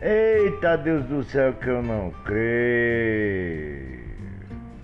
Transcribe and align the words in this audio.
Eita 0.00 0.76
Deus 0.76 1.04
do 1.06 1.24
céu 1.24 1.52
que 1.54 1.66
eu 1.66 1.82
não 1.82 2.12
creio. 2.24 4.06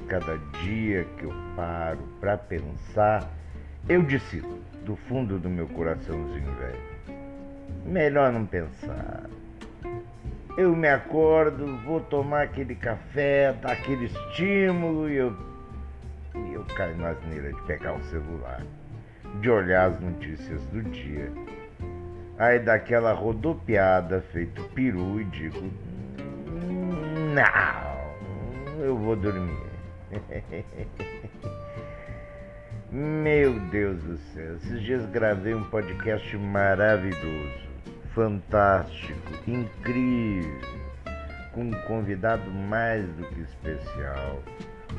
Cada 0.08 0.36
dia 0.60 1.04
que 1.16 1.24
eu 1.24 1.32
paro 1.54 2.00
para 2.20 2.36
pensar, 2.36 3.30
eu 3.88 4.02
decido 4.02 4.58
do 4.84 4.96
fundo 4.96 5.38
do 5.38 5.48
meu 5.48 5.68
coraçãozinho 5.68 6.52
velho. 6.56 6.82
Melhor 7.86 8.32
não 8.32 8.44
pensar. 8.44 9.22
Eu 10.58 10.74
me 10.74 10.88
acordo, 10.88 11.78
vou 11.84 12.00
tomar 12.00 12.42
aquele 12.42 12.74
café, 12.74 13.54
dá 13.62 13.72
aquele 13.72 14.06
estímulo 14.06 15.08
e 15.08 15.16
eu, 15.16 15.36
e 16.34 16.54
eu 16.54 16.64
caio 16.76 16.96
na 16.96 17.10
asneira 17.10 17.52
de 17.52 17.62
pegar 17.62 17.94
o 17.94 18.02
celular, 18.04 18.62
de 19.40 19.48
olhar 19.48 19.90
as 19.90 20.00
notícias 20.00 20.60
do 20.66 20.82
dia 20.82 21.32
Aí 22.38 22.58
daquela 22.58 23.12
rodopiada 23.12 24.22
feito 24.32 24.62
peru 24.74 25.20
e 25.20 25.24
digo: 25.24 25.70
Não, 27.34 28.82
eu 28.82 28.96
vou 28.96 29.14
dormir. 29.14 29.70
Meu 32.90 33.58
Deus 33.70 34.02
do 34.02 34.16
céu, 34.18 34.56
esses 34.56 34.82
dias 34.82 35.06
gravei 35.06 35.54
um 35.54 35.64
podcast 35.64 36.36
maravilhoso, 36.36 37.66
fantástico, 38.14 39.32
incrível, 39.46 40.60
com 41.54 41.62
um 41.62 41.72
convidado 41.86 42.50
mais 42.50 43.06
do 43.14 43.24
que 43.28 43.40
especial, 43.40 44.42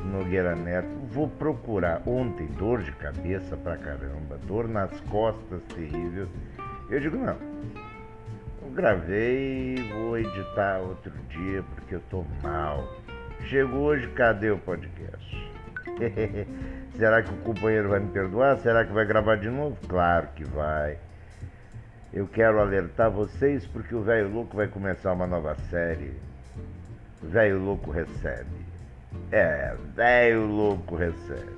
Nogueira 0.06 0.56
Neto. 0.56 0.88
Vou 1.12 1.28
procurar. 1.28 2.02
Ontem, 2.04 2.46
dor 2.58 2.82
de 2.82 2.90
cabeça 2.92 3.56
pra 3.56 3.76
caramba, 3.76 4.38
dor 4.44 4.66
nas 4.66 4.98
costas 5.02 5.62
terrível 5.74 6.28
eu 6.90 7.00
digo, 7.00 7.16
não. 7.16 7.36
Eu 8.62 8.70
gravei, 8.72 9.76
vou 9.92 10.18
editar 10.18 10.78
outro 10.78 11.12
dia 11.28 11.62
porque 11.74 11.94
eu 11.96 12.02
tô 12.10 12.24
mal. 12.42 12.88
Chego 13.44 13.76
hoje, 13.76 14.08
cadê 14.08 14.50
o 14.50 14.58
podcast? 14.58 15.52
Será 16.96 17.22
que 17.22 17.30
o 17.32 17.36
companheiro 17.38 17.88
vai 17.88 18.00
me 18.00 18.10
perdoar? 18.10 18.58
Será 18.58 18.84
que 18.84 18.92
vai 18.92 19.04
gravar 19.04 19.36
de 19.36 19.48
novo? 19.48 19.76
Claro 19.88 20.28
que 20.34 20.44
vai. 20.44 20.98
Eu 22.12 22.28
quero 22.28 22.60
alertar 22.60 23.10
vocês 23.10 23.66
porque 23.66 23.94
o 23.94 24.02
Velho 24.02 24.32
Louco 24.32 24.56
vai 24.56 24.68
começar 24.68 25.12
uma 25.12 25.26
nova 25.26 25.56
série. 25.68 26.12
Velho 27.20 27.58
Louco 27.58 27.90
recebe. 27.90 28.64
É, 29.32 29.74
Velho 29.94 30.46
Louco 30.46 30.94
recebe. 30.94 31.52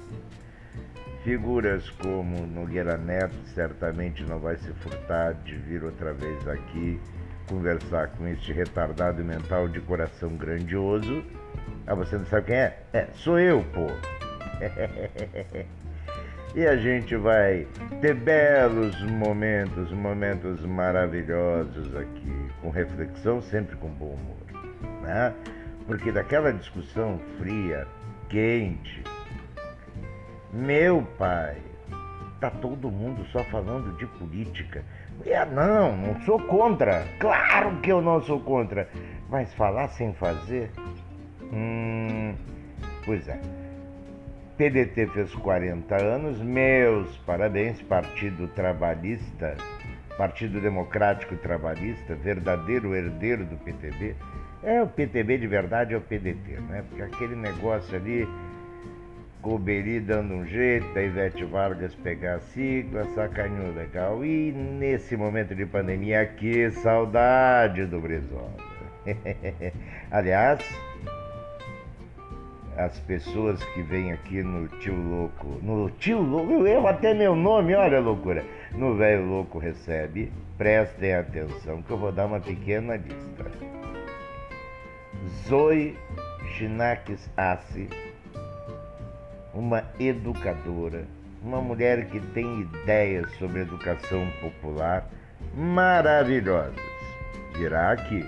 Figuras 1.27 1.91
como 1.91 2.47
Nogueira 2.47 2.97
Neto 2.97 3.35
certamente 3.53 4.23
não 4.23 4.39
vai 4.39 4.57
se 4.59 4.73
furtar 4.75 5.35
de 5.35 5.57
vir 5.57 5.83
outra 5.83 6.15
vez 6.15 6.47
aqui 6.47 7.01
conversar 7.49 8.11
com 8.11 8.29
este 8.29 8.53
retardado 8.53 9.25
mental 9.25 9.67
de 9.67 9.81
coração 9.81 10.37
grandioso. 10.37 11.25
Ah, 11.85 11.97
você 11.97 12.17
não 12.17 12.27
sabe 12.27 12.47
quem 12.47 12.55
é? 12.55 12.79
É, 12.93 13.09
sou 13.13 13.41
eu, 13.41 13.65
pô. 13.75 13.89
e 16.55 16.65
a 16.65 16.77
gente 16.77 17.17
vai 17.17 17.67
ter 18.01 18.15
belos 18.15 19.03
momentos, 19.03 19.91
momentos 19.91 20.65
maravilhosos 20.65 21.93
aqui, 21.97 22.51
com 22.63 22.71
reflexão, 22.71 23.43
sempre 23.43 23.75
com 23.75 23.89
bom 23.89 24.15
humor, 24.15 24.63
né? 25.03 25.35
Porque 25.89 26.13
daquela 26.13 26.53
discussão 26.53 27.21
fria, 27.37 27.85
quente, 28.29 29.03
meu 30.57 31.03
pai, 31.19 31.57
tá 32.41 32.51
todo 32.51 32.91
mundo 32.91 33.25
só 33.27 33.45
falando 33.45 33.97
de 33.99 34.07
política. 34.19 34.83
É, 35.25 35.45
não, 35.45 35.97
não 35.97 36.21
sou 36.23 36.39
contra. 36.41 37.05
Claro 37.19 37.77
que 37.81 37.93
eu 37.93 38.01
não 38.01 38.23
sou 38.23 38.41
contra. 38.41 38.89
Mas 39.29 39.53
falar 39.55 39.89
sem 39.89 40.15
fazer? 40.15 40.71
Hum, 41.53 42.35
pois 43.05 43.29
é. 43.29 43.39
PDT 44.57 45.09
fez 45.09 45.35
40 45.35 46.03
anos, 46.03 46.41
meus 46.41 47.15
parabéns, 47.19 47.83
Partido 47.83 48.49
Trabalhista, 48.49 49.55
Partido 50.17 50.61
Democrático 50.63 51.37
Trabalhista, 51.37 52.15
verdadeiro 52.15 52.95
herdeiro 52.95 53.45
do 53.45 53.57
PTB. 53.59 54.17
É, 54.63 54.83
o 54.83 54.87
PTB 54.87 55.37
de 55.37 55.47
verdade 55.47 55.93
é 55.93 55.99
o 55.99 56.01
PDT, 56.01 56.59
né? 56.69 56.83
Porque 56.89 57.03
aquele 57.03 57.37
negócio 57.37 57.95
ali 57.95 58.27
Coberi 59.43 60.01
dando 60.01 60.35
um 60.35 60.47
jeito, 60.47 60.99
a 60.99 61.03
Ivete 61.03 61.45
Vargas 61.45 61.95
pegar 61.95 62.37
a 62.37 62.41
sigla, 62.41 63.05
sacaninho 63.15 63.75
legal. 63.75 64.25
E 64.25 64.53
nesse 64.53 65.17
momento 65.17 65.55
de 65.55 65.65
pandemia, 65.65 66.27
que 66.27 66.71
saudade 66.71 67.87
do 67.87 68.01
Brizola. 68.01 68.53
Aliás, 70.11 70.61
as 72.77 72.99
pessoas 73.01 73.63
que 73.73 73.83
vêm 73.83 74.13
aqui 74.13 74.43
no 74.43 74.69
Tio 74.81 74.95
Louco, 74.95 75.47
no 75.63 75.91
Tio 75.91 76.21
Louco, 76.21 76.67
eu 76.67 76.87
até 76.87 77.15
meu 77.15 77.35
nome, 77.35 77.75
olha 77.75 77.99
a 77.99 78.01
loucura, 78.01 78.45
no 78.73 78.95
Velho 78.97 79.25
Louco 79.25 79.59
Recebe, 79.59 80.31
prestem 80.59 81.15
atenção 81.15 81.83
que 81.83 81.91
eu 81.91 81.97
vou 81.97 82.13
dar 82.13 82.27
uma 82.27 82.41
pequena 82.41 82.97
lista. 82.97 83.51
Zoe 85.49 85.97
Chinakis 86.53 87.31
Assi, 87.37 87.89
uma 89.57 89.83
educadora, 89.99 91.05
uma 91.43 91.63
mulher 91.63 92.07
que 92.07 92.21
tem 92.21 92.61
ideias 92.61 93.31
sobre 93.39 93.63
educação 93.63 94.29
popular 94.41 95.09
maravilhosas. 95.55 96.75
Virá 97.57 97.93
aqui. 97.93 98.25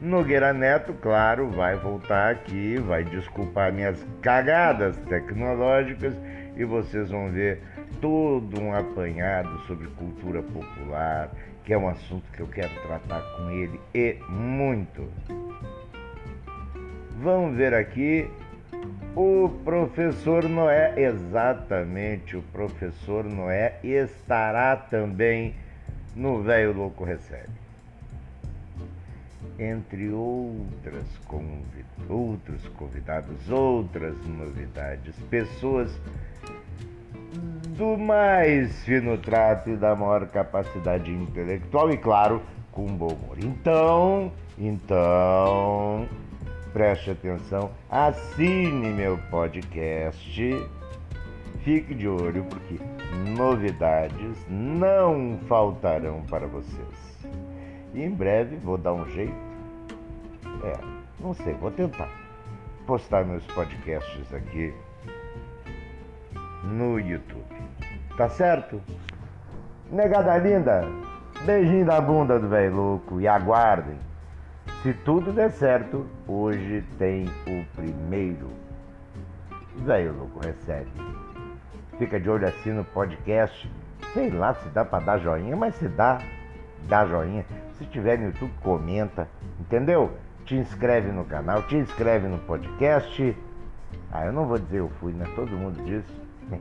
Nogueira 0.00 0.52
Neto, 0.52 0.92
claro, 0.94 1.48
vai 1.48 1.76
voltar 1.76 2.32
aqui, 2.32 2.76
vai 2.76 3.04
desculpar 3.04 3.72
minhas 3.72 4.04
cagadas 4.20 4.96
tecnológicas 5.08 6.14
e 6.56 6.64
vocês 6.64 7.10
vão 7.10 7.30
ver 7.30 7.62
todo 8.00 8.60
um 8.60 8.74
apanhado 8.74 9.58
sobre 9.60 9.86
cultura 9.88 10.42
popular, 10.42 11.30
que 11.64 11.72
é 11.72 11.78
um 11.78 11.88
assunto 11.88 12.24
que 12.32 12.40
eu 12.40 12.48
quero 12.48 12.74
tratar 12.82 13.22
com 13.36 13.48
ele 13.50 13.80
e 13.94 14.18
muito. 14.28 15.08
Vamos 17.22 17.56
ver 17.56 17.72
aqui 17.72 18.28
o 19.14 19.48
professor 19.64 20.48
Noé, 20.48 20.94
exatamente, 20.96 22.36
o 22.36 22.42
professor 22.42 23.24
Noé 23.24 23.78
estará 23.82 24.76
também 24.76 25.54
no 26.16 26.42
Velho 26.42 26.72
Louco 26.72 27.04
Recebe. 27.04 27.62
Entre 29.58 30.10
outras 30.10 31.06
convid 31.26 31.84
outros 32.08 32.66
convidados, 32.76 33.48
outras 33.48 34.16
novidades, 34.26 35.14
pessoas 35.30 35.90
do 37.76 37.96
mais 37.96 38.82
fino 38.82 39.16
trato 39.18 39.70
e 39.70 39.76
da 39.76 39.94
maior 39.94 40.26
capacidade 40.26 41.10
intelectual 41.10 41.90
e, 41.90 41.96
claro, 41.96 42.42
com 42.72 42.86
bom 42.86 43.08
humor. 43.08 43.38
Então, 43.38 44.32
então, 44.58 46.08
preste 46.72 47.10
atenção, 47.10 47.70
assine 47.90 48.88
meu 48.88 49.18
podcast. 49.30 50.68
Fique 51.62 51.94
de 51.94 52.08
olho 52.08 52.44
porque 52.44 52.80
novidades 53.36 54.44
não 54.48 55.38
faltarão 55.48 56.22
para 56.22 56.46
vocês. 56.46 57.26
E 57.94 58.02
em 58.02 58.10
breve 58.10 58.56
vou 58.56 58.78
dar 58.78 58.94
um 58.94 59.06
jeito. 59.10 59.34
É, 60.64 60.78
não 61.20 61.34
sei, 61.34 61.54
vou 61.54 61.70
tentar 61.70 62.08
postar 62.86 63.24
meus 63.24 63.44
podcasts 63.46 64.34
aqui 64.34 64.74
no 66.64 66.98
YouTube. 66.98 67.44
Tá 68.16 68.28
certo? 68.28 68.80
Negada 69.90 70.36
linda, 70.38 70.84
beijinho 71.44 71.84
da 71.84 72.00
bunda 72.00 72.38
do 72.38 72.48
velho 72.48 72.74
louco 72.74 73.20
e 73.20 73.28
aguardem. 73.28 73.96
Se 74.82 74.92
tudo 74.92 75.32
der 75.32 75.52
certo, 75.52 76.04
hoje 76.26 76.82
tem 76.98 77.28
o 77.46 77.64
primeiro. 77.76 78.48
Velho 79.76 80.12
louco 80.12 80.40
recebe. 80.44 80.90
Fica 81.98 82.18
de 82.18 82.28
olho 82.28 82.48
assim 82.48 82.72
no 82.72 82.82
podcast. 82.86 83.70
Sei 84.12 84.28
lá 84.28 84.54
se 84.54 84.68
dá 84.70 84.84
para 84.84 85.04
dar 85.04 85.18
joinha, 85.20 85.54
mas 85.54 85.76
se 85.76 85.86
dá, 85.86 86.20
dá 86.88 87.06
joinha. 87.06 87.46
Se 87.78 87.84
tiver 87.86 88.18
no 88.18 88.26
YouTube, 88.26 88.52
comenta. 88.60 89.28
Entendeu? 89.60 90.10
Te 90.44 90.56
inscreve 90.56 91.12
no 91.12 91.24
canal, 91.26 91.62
te 91.62 91.76
inscreve 91.76 92.26
no 92.26 92.38
podcast. 92.38 93.36
Ah, 94.10 94.26
eu 94.26 94.32
não 94.32 94.46
vou 94.46 94.58
dizer 94.58 94.78
eu 94.78 94.90
fui, 94.98 95.12
né? 95.12 95.26
Todo 95.36 95.52
mundo 95.52 95.80
diz. 95.84 96.04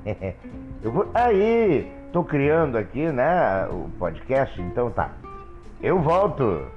eu 0.83 0.91
vou. 0.91 1.09
Aí! 1.15 1.91
Tô 2.13 2.23
criando 2.23 2.77
aqui, 2.77 3.11
né? 3.11 3.65
O 3.65 3.89
podcast, 3.97 4.61
então 4.61 4.91
tá. 4.91 5.09
Eu 5.81 5.99
volto! 5.99 6.67